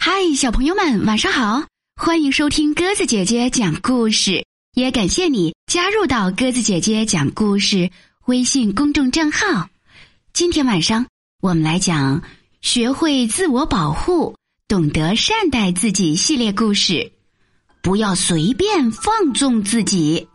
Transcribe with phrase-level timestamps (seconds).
[0.00, 1.66] 嗨，小朋友们，晚上好！
[2.00, 4.44] 欢迎收听鸽子姐姐讲故事，
[4.74, 7.90] 也感谢你加入到鸽子姐姐讲故事
[8.26, 9.68] 微信公众账号。
[10.32, 11.04] 今天晚上
[11.42, 12.22] 我们来讲
[12.60, 14.36] 学会自我保护、
[14.68, 17.10] 懂得善待自己系列故事，
[17.82, 20.28] 不要随便放纵自己。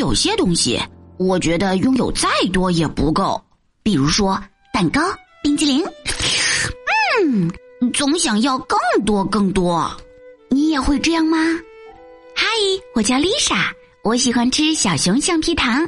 [0.00, 0.80] 有些东西，
[1.18, 3.38] 我觉得拥有再多也不够。
[3.82, 4.42] 比如说
[4.72, 4.98] 蛋糕、
[5.42, 5.84] 冰激凌，
[7.22, 7.52] 嗯，
[7.92, 9.94] 总想要更多更多。
[10.48, 11.36] 你也会这样吗？
[12.34, 12.46] 嗨，
[12.94, 13.70] 我叫丽莎，
[14.02, 15.86] 我喜欢吃小熊橡皮糖，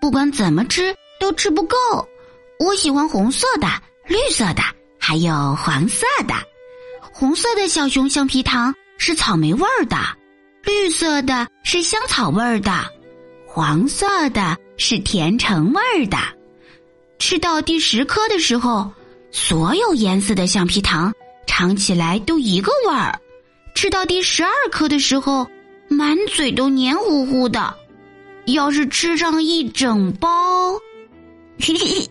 [0.00, 1.76] 不管怎么吃都吃不够。
[2.58, 3.68] 我喜欢红色的、
[4.08, 4.62] 绿色的，
[4.98, 6.34] 还有黄色的。
[7.12, 9.96] 红色的小熊橡皮糖是草莓味儿的，
[10.64, 12.72] 绿色的是香草味儿的。
[13.54, 16.16] 黄色的是甜橙味儿的，
[17.18, 18.90] 吃到第十颗的时候，
[19.30, 21.12] 所有颜色的橡皮糖
[21.46, 23.14] 尝起来都一个味儿；
[23.74, 25.46] 吃到第十二颗的时候，
[25.86, 27.76] 满嘴都黏糊糊的。
[28.46, 30.72] 要是吃上一整包，
[31.60, 32.08] 嘿嘿，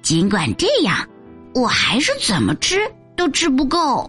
[0.00, 1.08] 尽管这样，
[1.56, 2.78] 我还是怎么吃
[3.16, 4.08] 都吃不够。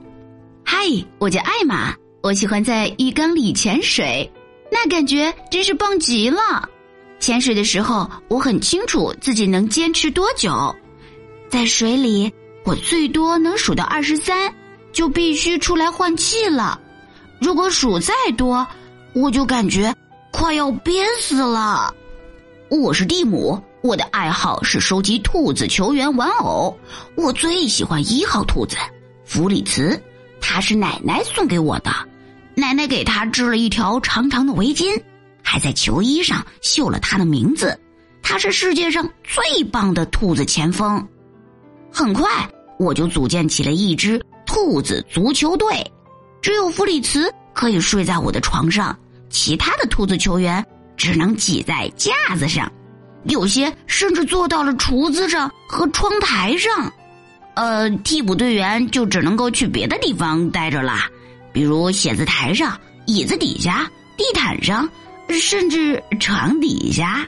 [0.63, 0.77] 嗨，
[1.17, 4.31] 我叫艾玛，我喜欢在浴缸里潜水。
[4.71, 6.69] 那感觉真是棒极了！
[7.19, 10.73] 潜水的时候，我很清楚自己能坚持多久。
[11.49, 12.31] 在水里，
[12.63, 14.53] 我最多能数到二十三，
[14.93, 16.79] 就必须出来换气了。
[17.41, 18.65] 如果数再多，
[19.13, 19.93] 我就感觉
[20.31, 21.93] 快要憋死了。
[22.69, 26.77] 我是蒂姆，我的爱好是收集兔子球员玩偶。
[27.15, 28.77] 我最喜欢一号兔子
[29.25, 29.99] 弗里茨，
[30.39, 31.91] 他是奶奶送给我的。
[32.59, 35.01] 奶奶给他织了一条长长的围巾，
[35.43, 37.79] 还在球衣上绣了他的名字。
[38.21, 41.07] 他是世界上最棒的兔子前锋。
[41.91, 42.27] 很快，
[42.77, 45.67] 我就组建起了一支兔子足球队。
[46.41, 48.95] 只有弗里茨可以睡在我的床上，
[49.29, 50.63] 其他的兔子球员
[50.95, 52.71] 只能挤在架子上，
[53.23, 56.93] 有些甚至坐到了厨子上和窗台上。
[57.55, 61.09] 呃，替补队员就只能够去别的地方待着啦。
[61.51, 64.87] 比如写字台上、椅子底下、地毯上，
[65.29, 67.27] 甚至床底下。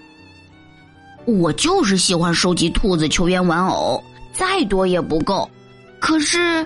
[1.26, 5.50] 我就是喜欢收集兔子球员玩偶，再多也不够。
[6.00, 6.66] 可是，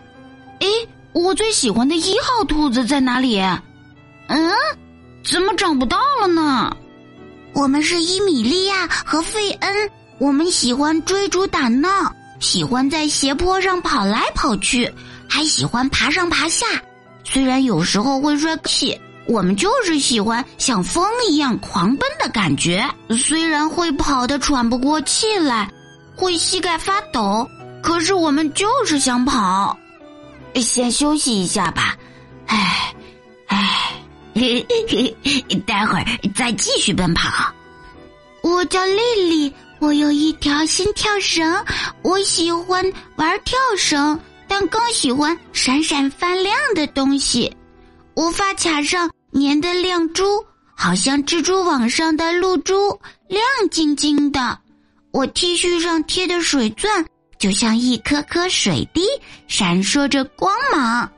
[0.60, 0.68] 诶，
[1.14, 3.40] 我最喜欢的一号兔子在哪里？
[4.28, 4.52] 嗯，
[5.24, 6.76] 怎么找不到了呢？
[7.54, 14.92] 我们是伊米利亚和费恩，我们喜欢追逐打闹，喜欢在斜坡上跑来跑去，
[15.28, 16.66] 还喜欢爬上爬下。
[17.26, 22.88] 虽然有时候会摔气，我们就是喜欢像风一样狂奔的感觉。
[23.18, 25.70] 虽然会跑得喘不过气来，
[26.16, 27.50] 会膝盖发抖，
[27.84, 29.78] 可是我们就是想跑。
[30.56, 31.98] 先休息一下吧，
[32.48, 32.94] 唉，
[33.48, 33.92] 唉，
[35.68, 37.54] 待会儿再继续奔跑。
[38.42, 41.66] 我叫丽丽，我有一条心跳绳，
[42.04, 42.86] 我喜欢
[43.18, 44.18] 玩跳绳。
[44.48, 47.52] 但更喜欢闪闪发亮的东西。
[48.14, 50.24] 我发卡上粘的亮珠，
[50.76, 52.90] 好像蜘蛛网上的露珠，
[53.28, 54.58] 亮晶晶的。
[55.12, 57.06] 我 T 恤上贴的水钻，
[57.40, 59.02] 就像一颗颗水滴，
[59.48, 61.10] 闪烁着光芒。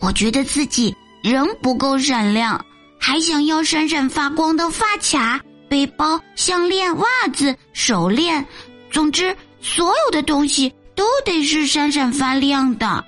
[0.00, 2.64] 我觉得自己仍不够闪亮，
[3.00, 8.44] 还想要闪闪发光的发卡、背包、项链、袜子、手链，
[8.90, 10.72] 总之，所有的东西。
[10.98, 13.04] 都得是闪闪发亮的，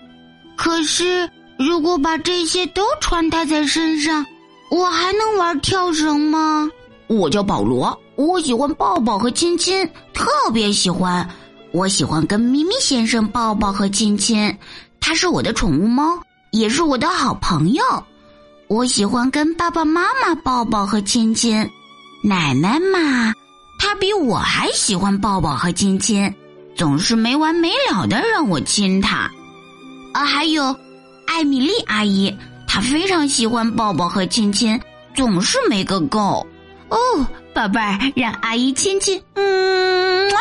[0.56, 1.28] 可是
[1.58, 4.24] 如果把这些都穿戴在身上，
[4.70, 6.70] 我还能玩跳绳吗？
[7.08, 9.84] 我叫保罗，我喜欢抱抱和亲亲，
[10.14, 10.24] 特
[10.54, 11.28] 别喜欢。
[11.72, 14.56] 我喜欢跟咪咪先生抱抱和亲亲，
[15.00, 16.16] 他是我的宠物猫，
[16.52, 17.82] 也是我的好朋友。
[18.68, 21.68] 我喜欢跟爸爸妈妈抱抱和亲亲，
[22.22, 23.32] 奶奶嘛，
[23.80, 26.32] 她比我还喜欢抱抱和亲亲。
[26.80, 29.30] 总是没完没了的让我亲她，
[30.14, 30.74] 啊，还有
[31.26, 32.34] 艾米丽阿姨，
[32.66, 34.80] 她非常喜欢抱抱和亲亲，
[35.14, 36.46] 总是没个够。
[36.88, 36.96] 哦，
[37.52, 39.22] 宝贝儿，让阿姨亲亲。
[39.34, 40.32] 嗯，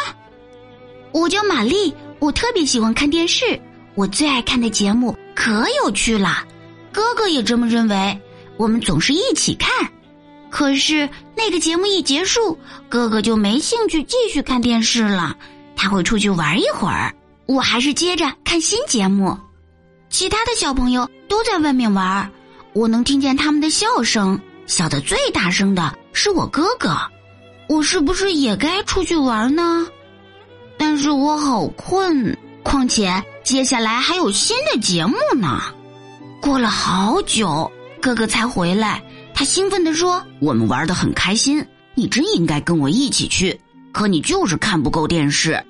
[1.12, 3.60] 我叫玛丽，我特别喜欢看电视，
[3.96, 6.46] 我最爱看的节目可有趣了。
[6.94, 8.18] 哥哥也这么认为，
[8.56, 9.70] 我们总是一起看。
[10.50, 12.58] 可是那个节目一结束，
[12.88, 15.36] 哥哥就没兴趣继续看电视了。
[15.82, 17.16] 他会出去玩一会儿，
[17.46, 19.38] 我还是接着看新节目。
[20.10, 22.30] 其他的小朋友都在外面玩，
[22.74, 26.98] 我能听见他们的笑声，笑得最大声的是我哥哥。
[27.70, 29.88] 我是不是也该出去玩呢？
[30.78, 35.62] 但是我好困，况且接下来还有新的节目呢。
[36.42, 37.72] 过了好久，
[38.02, 39.02] 哥哥才回来。
[39.34, 41.66] 他兴奋地说：“我们玩的很开心，
[41.96, 43.58] 你真应该跟我一起去。
[43.94, 45.64] 可你就是看不够电视。”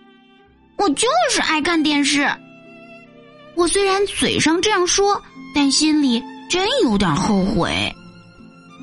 [0.80, 2.26] 我就是爱看电视。
[3.56, 5.22] 我虽然嘴上这样说，
[5.54, 7.94] 但心里真有点后悔。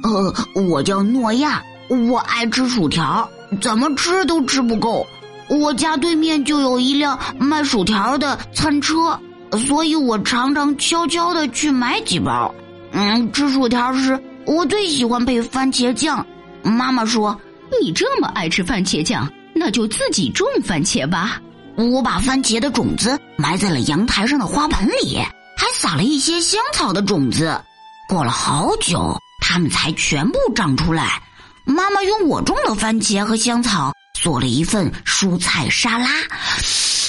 [0.03, 1.63] 呃，我叫诺亚，
[2.11, 3.27] 我爱吃薯条，
[3.63, 5.07] 怎么吃都吃不够。
[5.49, 9.19] 我家对面就有一辆卖薯条的餐车，
[9.67, 12.55] 所以我常常悄悄的去买几包。
[12.93, 16.25] 嗯，吃薯条时我最喜欢配番茄酱。
[16.63, 17.41] 妈妈说
[17.81, 21.41] ：“你这么爱吃番茄酱，那就自己种番茄吧。”
[21.77, 25.19] 我把番茄的种子埋在了阳台上的花盆里，
[25.57, 27.61] 还撒了一些香草的种子。
[28.09, 31.23] 过了好久，它们才全部长出来。
[31.67, 33.93] 妈妈用我种的番茄和香草
[34.23, 36.09] 做了一份蔬菜沙拉，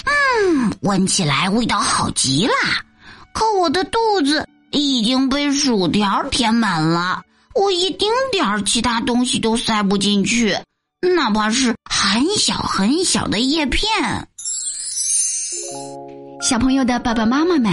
[0.06, 2.54] 嗯，闻起来味道好极了。
[3.34, 7.22] 可我的肚子已经被薯条填满了，
[7.54, 10.58] 我一丁点儿其他东西都塞不进去，
[11.16, 14.28] 哪怕是很小很小的叶片。
[16.42, 17.71] 小朋友的爸爸妈妈们，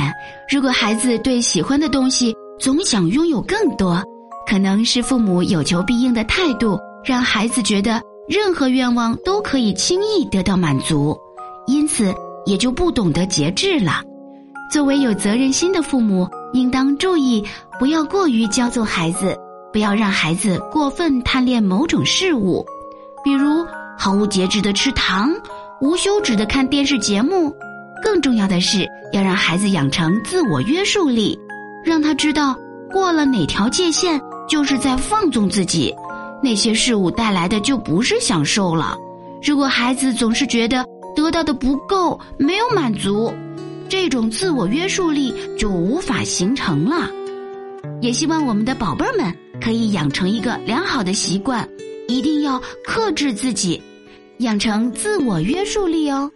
[0.48, 4.02] 如果孩子对喜欢的东西总想拥有更多，
[4.48, 11.16] 可能是父母有求必应的态度，让孩子觉得任何愿望都可以轻易得到满足，
[11.66, 12.14] 因此
[12.46, 14.02] 也就不懂得节制了。
[14.72, 17.44] 作为有责任心的父母，应当注意
[17.78, 19.36] 不要过于骄纵孩子，
[19.72, 22.64] 不要让孩子过分贪恋某种事物，
[23.22, 23.64] 比如
[23.96, 25.31] 毫无节制的吃糖，
[25.81, 27.54] 无休止的看电视节目。
[28.05, 31.37] 更重要的是，要让孩子养成自我约束力，
[31.83, 32.55] 让他知道
[32.93, 35.93] 过了哪条界限就是在放纵自己，
[36.43, 38.97] 那些事物带来的就不是享受了。
[39.43, 40.85] 如果孩子总是觉得
[41.17, 43.33] 得到的不够，没有满足，
[43.89, 47.11] 这种自我约束力就无法形成了。
[48.03, 51.67] 也希望我们的宝贝儿们可以养成一个良好的习惯，
[52.06, 53.83] 一定要克制自己，
[54.39, 56.31] 养成自我约束力哦。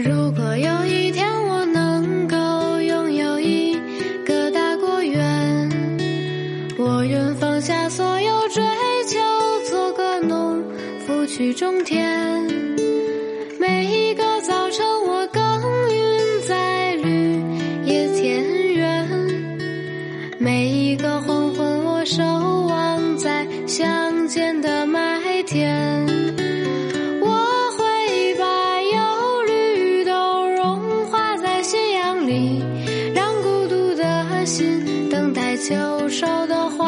[0.00, 3.76] 如果有一天我能够拥有一
[4.24, 5.68] 个大果园，
[6.78, 8.62] 我愿放下所有追
[9.08, 9.18] 求，
[9.68, 10.62] 做个农
[11.04, 12.46] 夫去种田。
[13.58, 14.86] 每一个早晨，
[32.28, 32.62] 你
[33.14, 35.74] 让孤独的心等待秋
[36.10, 36.87] 收的花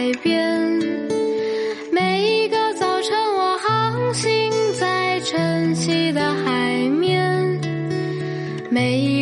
[0.00, 0.40] 海边。
[1.92, 7.60] 每一个早晨，我航行在晨曦的海面；
[8.70, 9.19] 每一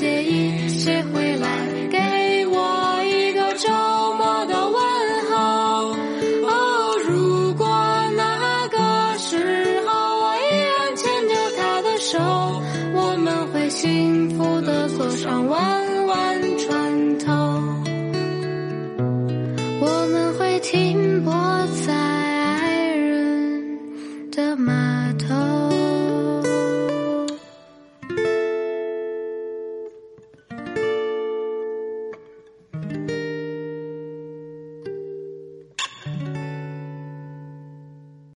[0.00, 1.46] 我不介意谁会来
[1.90, 3.68] 给我一个周
[4.14, 4.80] 末的问
[5.30, 5.94] 候。
[6.48, 7.68] 哦，如果
[8.16, 8.78] 那个
[9.18, 9.36] 时
[9.86, 9.92] 候
[10.22, 12.18] 我依然牵着她的手，
[12.94, 17.34] 我们会幸福的坐上弯弯船头。
[19.82, 21.30] 我们会停泊
[21.86, 21.92] 在